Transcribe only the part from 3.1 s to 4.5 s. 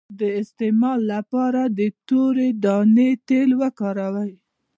تېل وکاروئ